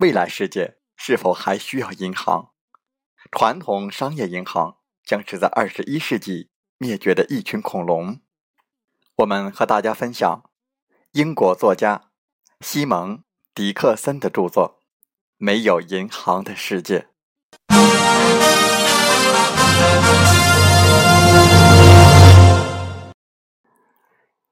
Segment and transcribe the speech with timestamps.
[0.00, 2.50] 未来世界是否还需要银行？
[3.32, 8.20] 传统商业银行将是在二十一世纪灭绝的一群恐龙。
[9.16, 10.50] 我们和大家分享
[11.12, 12.10] 英国作家
[12.60, 13.18] 西蒙·
[13.54, 14.80] 迪克森的著作
[15.38, 16.98] 《没有银行的世界》。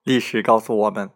[0.04, 1.10] 历史告诉我们。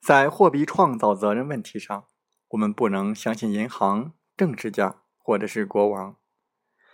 [0.00, 2.06] 在货币创造责任问题上，
[2.48, 6.16] 我们不能相信银行、政治家或者是国王。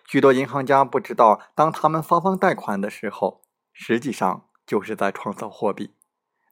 [0.07, 3.43] 许多银行家不知道，当他们发放贷款的时候，
[3.73, 5.95] 实际上就是在创造货币。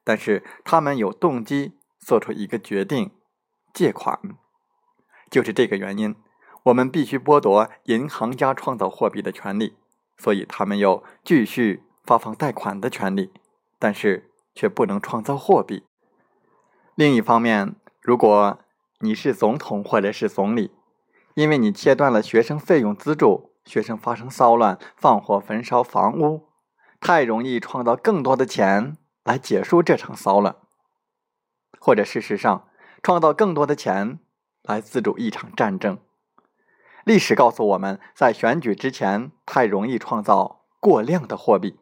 [0.03, 3.11] 但是他们有动机做出一个决定：
[3.73, 4.19] 借款。
[5.29, 6.15] 就是这个原因，
[6.63, 9.77] 我们必须剥夺银行家创造货币的权利。
[10.17, 13.33] 所以他们有继续发放贷款的权利，
[13.79, 15.83] 但是却不能创造货币。
[16.95, 18.59] 另一方面，如果
[19.03, 20.71] 你是总统或者是总理，
[21.33, 26.47] 因为你切断了学生费用资助，学生发生骚乱、放火焚烧房屋，
[27.01, 30.55] 太容易创造更多的钱来结束这场骚乱，
[31.81, 32.69] 或者事实上
[33.01, 34.19] 创造更多的钱
[34.61, 35.99] 来资助一场战争。
[37.03, 41.77] 历史告诉我们在选举之前，太容易创造过量的货币，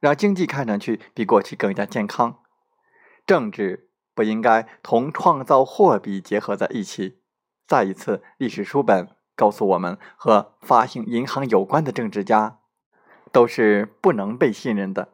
[0.00, 2.40] 让经济看上去比过去更加健康。
[3.24, 3.84] 政治。
[4.16, 7.20] 不应该同创造货币结合在一起。
[7.68, 12.58] 再一次，历史书本告诉我们，和发行银行有关的政治家
[13.30, 15.10] 都是不能被信任的。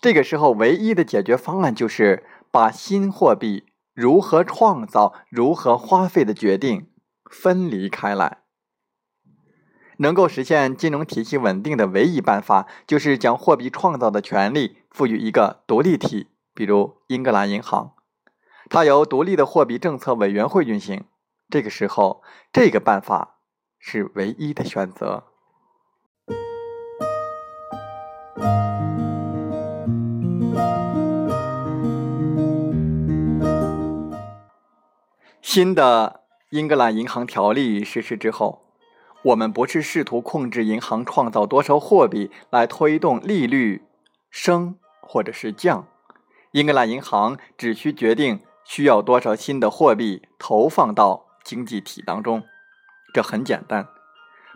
[0.00, 6.90] 这个时候，唯一的解决方案就是把新货币如何创造、如何花费的决定
[7.28, 8.42] 分离开来。
[9.98, 17.95] 能够实现金融体系稳定的唯一办法，就是将货币创造的权利赋予一个独立体，比如英格兰银行。
[18.68, 21.04] 它由独立的货币政策委员会运行。
[21.48, 22.22] 这个时候，
[22.52, 23.38] 这个办法
[23.78, 25.24] 是唯一的选择。
[35.40, 38.64] 新的英格兰银行条例实施之后，
[39.22, 43.84] 我们不是试图控制银行创造多少货币来推动利率
[44.28, 45.86] 升或者是降。
[46.50, 48.40] 英格兰银行只需决定。
[48.68, 52.42] 需要多少新的货币投放到经济体当中？
[53.14, 53.88] 这很简单，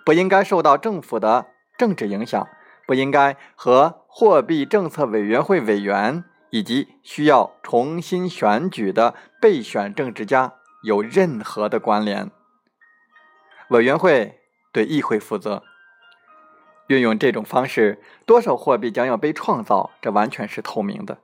[0.04, 1.46] 不应该受到政府的
[1.78, 2.46] 政治影响，
[2.86, 12.30] 不应该和货币政策委员会委员以及需要重新选举的备选政治家有任何的关联。
[13.68, 14.40] 委员会
[14.72, 15.62] 对议会负责，
[16.88, 21.18] 运用这种方式，多少货币将要被创造，这完全是透明的。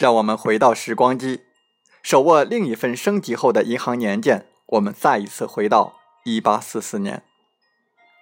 [0.00, 1.42] 让我们回到时光机，
[2.02, 4.46] 手握另一份升级后的银行年鉴。
[4.68, 7.22] 我们再一次回到1844年，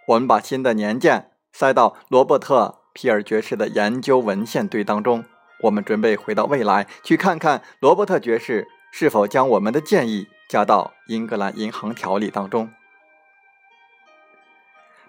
[0.09, 5.25] 我们把新的年鉴塞到罗伯特·皮尔爵士的研究文献堆当中。
[5.61, 12.73] 我们准备回到未来，去看看罗伯特爵士是否将我们的建议加到英格兰银行条例当中。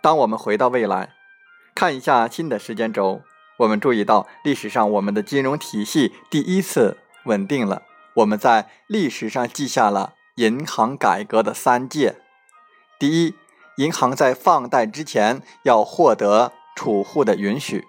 [0.02, 1.16] 当我们回到未来，
[1.74, 3.24] 看一下新的时间轴，
[3.60, 7.84] 我们注意到历史上我们的金融体系第一次稳定了。
[8.16, 12.16] 我们在历史上记下了银行改革的三戒：
[12.98, 13.36] 第一，
[13.76, 17.82] 银行在放贷之前要获得储户的允许；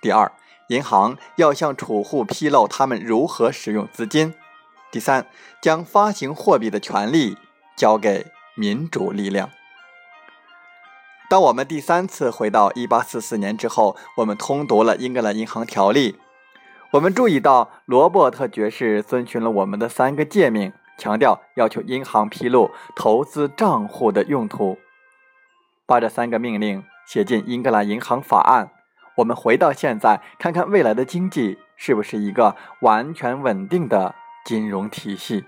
[0.00, 0.32] 第二，
[0.68, 4.32] 银行要向储户披露他们如何使用资金；
[4.90, 5.26] 第三，
[5.60, 7.36] 将发行货币的权利
[7.76, 9.50] 交给民主力量。
[11.32, 16.18] 当我们第三次回到1844年之后，我们通读了英格兰银行条例。
[16.90, 24.76] 我们注意到罗伯特爵士遵循了我们的三个诫命，强调要求银行披露投资账户的用途。
[25.86, 28.70] 把这三个命令写进英格兰银行法案。
[29.16, 34.14] 我们回到现在，看看未来的经济是不是一个完全稳定的
[34.44, 35.46] 金融体系。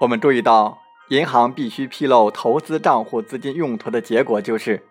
[0.00, 0.78] 我们注意到，
[1.08, 4.86] 银行必须披露投资账户资金用途的结果，就是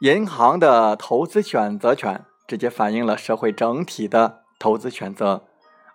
[0.00, 5.44] 银行的投资选择权直接反映了社会整体的投资选择，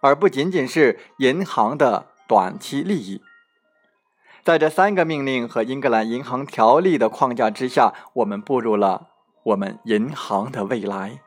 [0.01, 3.21] 而不仅仅是银行的短期利益。
[4.43, 9.09] 在这三个命令和英格兰银行条例的框架之下，我们步入了
[9.43, 11.19] 我们银行的未来。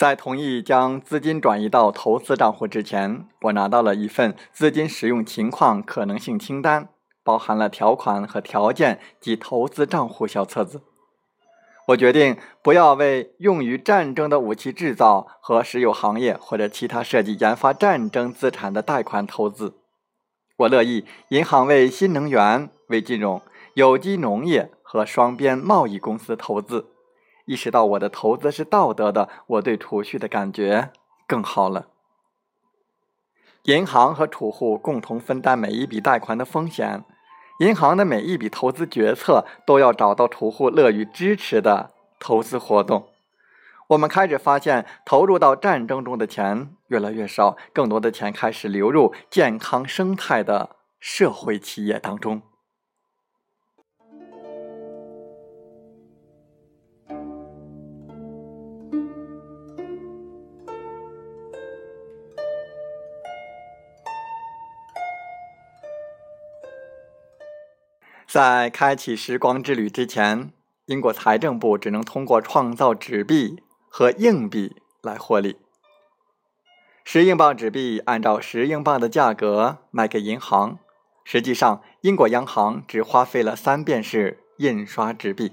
[0.00, 6.88] 在同意将资金转移到投资账户之前，我拿到了一份资金使用情况可能性清单，
[7.22, 10.80] 包含了条款和条件及投资账户小册子。
[11.88, 19.74] 我决定不要为用于战争的武器制造和石油行业或者其他涉及研发战争资产的贷款投资。
[20.56, 23.42] 我乐意银行为新能源、为金融、
[23.74, 26.86] 有机农业和双边贸易公司投资。
[27.50, 30.92] 意识到我的投资是道德的，我对储蓄的感觉
[31.26, 31.88] 更好了。
[33.64, 37.04] 银行和储户共同分担每一笔贷款的风险，
[37.58, 43.08] 银行的每一笔投资决策都要找到储户乐于支持的投资活动。
[43.88, 52.42] 我们开始发现，投入到战争中的钱越来越少，更多的钱开始流入健康生态的社会企业当中。
[68.42, 70.50] 在开启时光之旅之前，
[70.86, 75.58] 英国财政部只能通过创造纸币和硬币来获利。
[77.04, 80.78] 十英镑纸币按照十英镑的价格卖给银行，
[81.22, 85.52] 实际上英国央行只花费了三便士印刷纸币，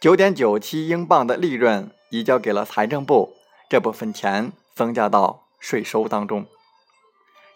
[0.00, 3.36] 九点九七英镑的利润移交给了财政部，
[3.70, 6.46] 这部分钱增加到税收当中，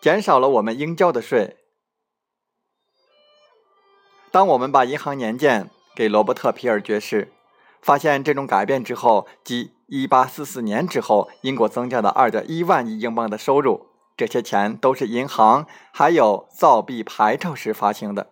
[0.00, 1.56] 减少了我们应交的税。
[4.36, 7.32] 当我们把银行年鉴给罗伯特·皮尔爵士，
[7.80, 13.86] 发现这种改变之后，即1844年之后，英国增加了2.1万亿英镑的收入。
[14.14, 18.26] 这些钱都是银行还有造币牌照时发行的，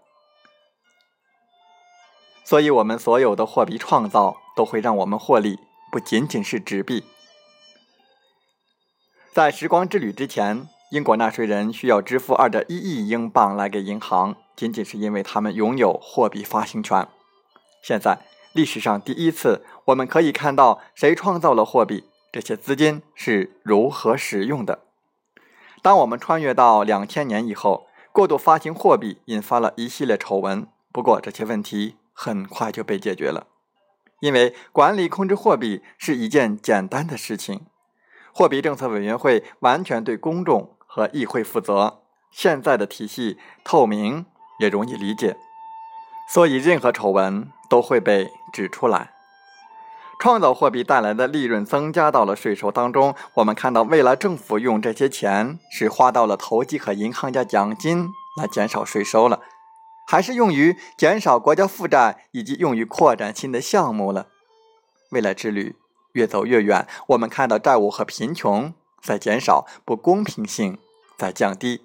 [2.44, 5.58] 所以，我们所有的货币创造都会让我们获利，
[5.90, 7.04] 不仅仅是纸币。
[9.32, 14.36] 在时光之旅之前，英国纳税人需要支付2.1亿英镑来给银行。
[14.56, 17.08] 仅仅是因为他们拥有货币发行权。
[17.82, 18.20] 现在，
[18.52, 24.80] 历史上第一次，我们可以看到谁创造了货币，这些资金是如何使用的。
[25.82, 30.66] 当我们穿越到两千年以后，过度发行货币引发了一系列丑闻。
[30.90, 33.48] 不过，这些问题很快就被解决了，
[34.20, 37.66] 因为管理控制货币是一件简单的事情。
[38.32, 42.00] 货币政策委员会完全对公众和议会负责。
[42.30, 44.24] 现在的体系透明。
[44.58, 45.36] 也容易理解，
[46.28, 49.10] 所以任何丑闻都会被指出来。
[50.20, 53.14] 创造货币带来的利润增加到了税收当中。
[53.34, 59.40] 我们看到，未来政府用这些钱是花到了投机和银行家奖金来减少税收了，
[60.06, 64.28] 还是用于减少国家负债以及用于扩展新的项目了？
[65.10, 65.76] 未来之旅
[66.12, 70.78] 越走越远，我们看到债务和贫穷在减少，不公平性
[71.18, 71.82] 在降低，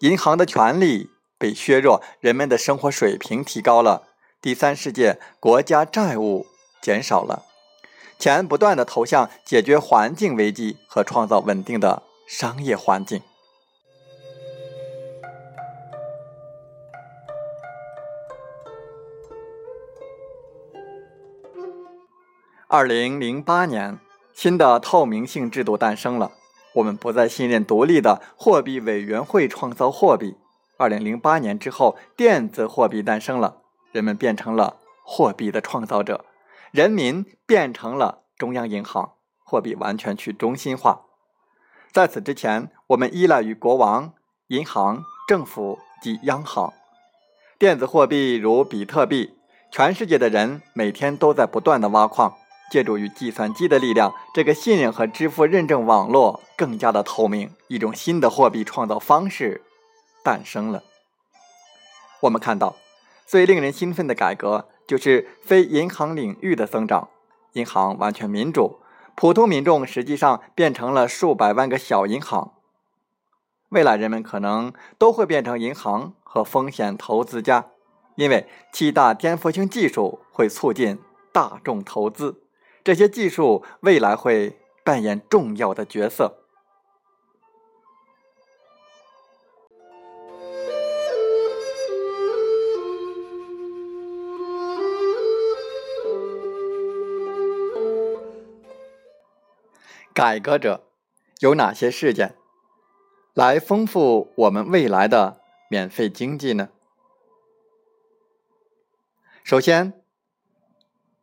[0.00, 1.08] 银行的权利。
[1.40, 4.08] 被削弱，人们的生活水平提高了，
[4.42, 6.46] 第三世界国家债务
[6.82, 7.46] 减少了，
[8.18, 13.22] 钱不断的投向解决环境危机和创造稳定的商业环境。
[22.68, 23.98] 二零零八年，
[24.34, 26.32] 新的透明性制度诞生了。
[26.74, 30.36] 我们不再信任独立的货币委员会创造货币。
[30.80, 33.58] 二零零八年之后，电子货币诞生了，
[33.92, 36.24] 人们变成了货币的创造者，
[36.70, 39.12] 人民变成了中央银行，
[39.44, 41.02] 货币完全去中心化。
[41.92, 44.14] 在此之前，我们依赖于国王、
[44.46, 46.72] 银行、政府及央行。
[47.58, 49.34] 电子货币如比特币，
[49.70, 52.34] 全世界的人每天都在不断的挖矿。
[52.70, 59.60] 借助于计算机的力量，这个信任和支付认证网络更加的透明，一种新的货币创造方式
[60.22, 60.82] 诞生了。
[62.20, 62.76] 我们看到，
[63.26, 67.08] 最令人兴奋的改革就是非银行领域的增长，
[67.52, 68.80] 银行完全民主，
[69.14, 72.54] 普通民众实际上变成了数百万个小银行。
[73.70, 77.68] 未来人们可能都会变成银行和风险投资家，
[78.16, 80.98] 因为七大颠覆性技术会促进
[81.32, 82.42] 大众投资。
[82.82, 86.39] 这些技术未来会扮演重要的角色。
[100.20, 100.86] 改革者
[101.38, 102.34] 有哪些事件
[103.32, 106.68] 来丰富我们未来的免费经济呢？
[109.42, 109.94] 首先，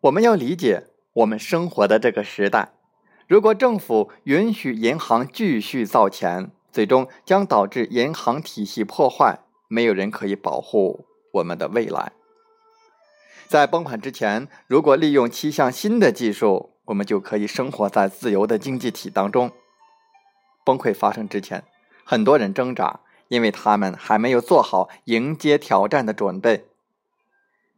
[0.02, 0.88] 我们要理解。
[1.14, 2.74] 我们生活的这个时代，
[3.28, 12.14] 如果政府允许银行继续造钱，最终将导致银行体系破坏，没有人可以保护我们的未来。
[13.48, 19.52] 在崩盘之前，如果利用七项新的技术，我们就可以生活在自由的经济体当中。
[20.66, 21.64] 崩溃发生之前，
[22.04, 26.66] 很多人挣扎，因为他们还没有做好迎接挑战的准备。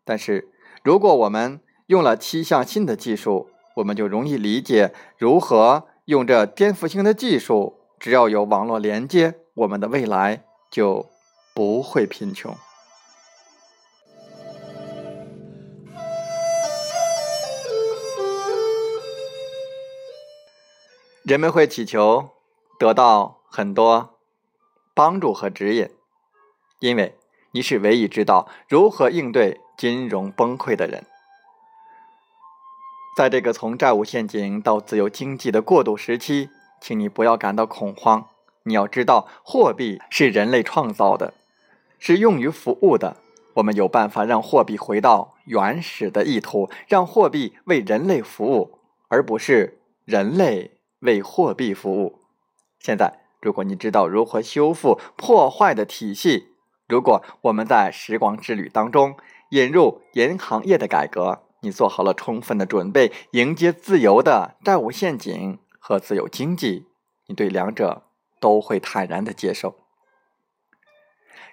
[0.03, 0.49] 但是，
[0.83, 7.75] 如果我们用了七项新的技术，我们就容易理解如何用这颠覆性的技术。
[7.99, 11.05] 只要有网络连接，我们的未来就
[11.53, 12.55] 不会贫穷。
[21.29, 22.31] 人们会祈求
[22.79, 24.15] 得到很多
[24.95, 25.87] 帮助和指引，
[26.79, 27.19] 因为
[27.51, 31.05] 你是唯一知道如何应对金融崩溃的人。
[33.15, 36.49] 在这个从债务陷阱到自由经济的过渡时期，
[36.81, 38.27] 请你不要感到恐慌。
[38.63, 41.35] 你要知道，货币是人类创造的，
[41.99, 43.17] 是用于服务的。
[43.53, 52.19] 我们有办法让货币回到原始的意图，让货币为人类服务，而不是人类为货币服务。
[52.79, 56.49] 现在，如果你知道如何修复破坏的体系，
[56.87, 59.17] 如果我们在时光之旅当中
[59.51, 61.43] 引入银行业的改革。
[61.61, 66.87] 你做好了充分的准备，迎接自由的债务陷阱和自由经济，
[67.25, 68.03] 你对两者
[68.39, 69.75] 都会坦然的接受。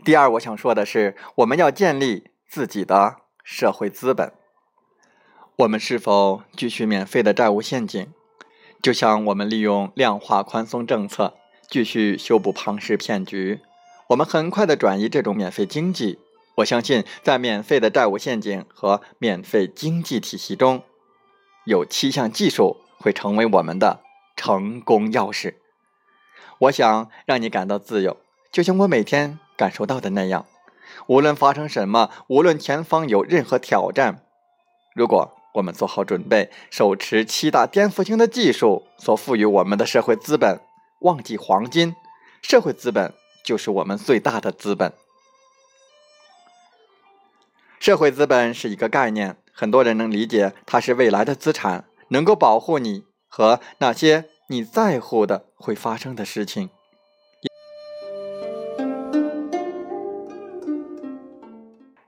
[0.04, 4.32] 第二，我想说的是，我们要建立自己的社会资本。
[5.56, 8.12] 我们是否继续免费的债务陷阱？
[8.86, 11.34] 就像我们利用量化宽松政策
[11.66, 13.60] 继续修补庞氏骗局，
[14.10, 16.20] 我们很快的转移这种免费经济。
[16.58, 20.84] 我相信，在免费的债务陷阱和免费经济体系中，
[21.64, 24.04] 有七项技术会成为我们的
[24.36, 25.54] 成功钥匙。
[26.60, 28.16] 我想让你感到自由，
[28.52, 30.46] 就像我每天感受到的那样。
[31.08, 34.22] 无论发生什么，无论前方有任何挑战，
[34.94, 40.60] 如果我们做好准备，手持七大颠覆性的技术所赋予我们的社会资本，
[41.00, 41.94] 忘记黄金，
[42.42, 44.92] 社会资本就是我们最大的资本。
[47.80, 56.68] 社会资本是一个概念，很多人能理解，它是未来的资产，能够保护你和那些你在乎的会发生的事情。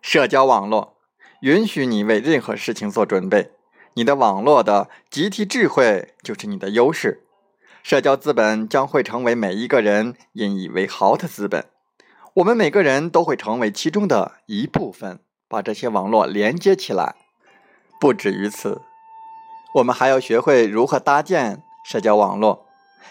[0.03, 0.98] 社交网络
[1.41, 3.53] 允许你为任何事情做准备，
[3.95, 7.25] 你的网络的集体智慧就是你的优势。
[7.83, 11.67] 社交资本将会成为每一个人引以为豪的资本，
[12.35, 15.21] 我们每个人都会成为其中的一部分。
[15.51, 17.15] 把这些网络连接起来。
[17.99, 18.83] 不止于此，
[19.77, 22.67] 我们还要学会如何搭建社交网络，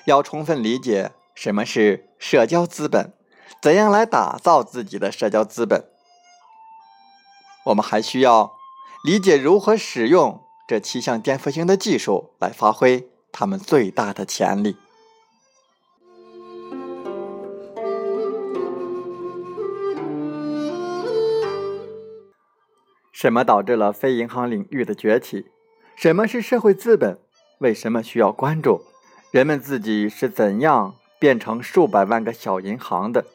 [0.06, 3.12] 要充分理解什么是社交资本，
[3.60, 5.86] 怎样来打造自己的社交资本。
[7.68, 8.58] 我们还需要
[9.04, 14.78] 理解如何使用这七项颠覆性的技术来发挥他们最大的潜力。
[23.12, 25.48] 什么导致了非银行领域的崛起？
[25.96, 27.20] 什么是社会资本？
[27.60, 28.84] 为什么需要关注？
[29.32, 33.26] 人们自己是怎样变成数百万个小银行的？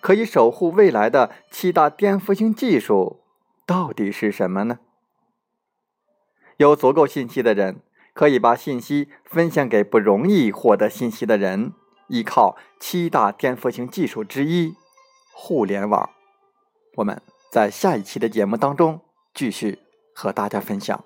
[0.00, 3.20] 可以守护未来的七大颠覆性技术
[3.68, 4.78] 到底是什么呢？
[6.56, 7.82] 有足够信息的人
[8.14, 11.74] 可以把信息分享给不容易获得信息的人。
[12.06, 14.74] 依靠七大颠覆性技术之一——
[15.34, 16.08] 互联网，
[16.96, 17.20] 我们。
[17.50, 19.02] 在下一期的节目当中，
[19.34, 19.78] 继续
[20.14, 21.04] 和大家分享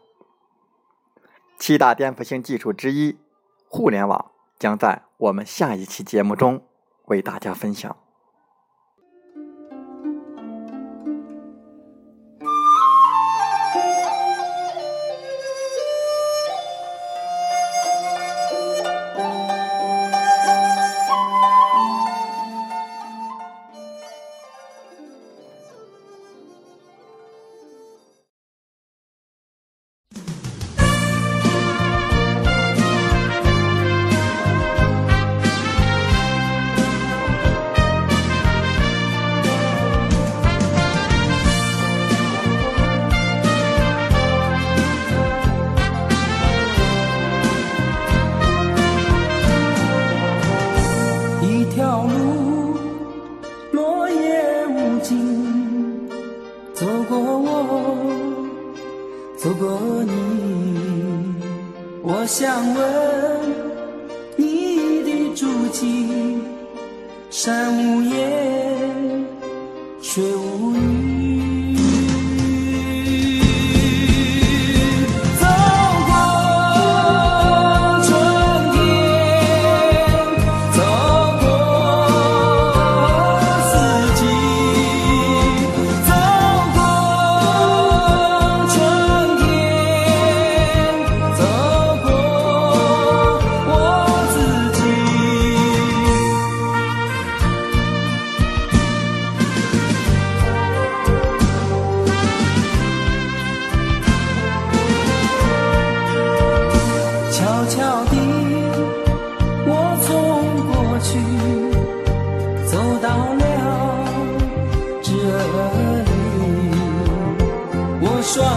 [1.59, 3.19] 七大颠覆性技术之一——
[3.66, 6.64] 互联网，将在我们下一期节目中
[7.07, 7.97] 为大家分享。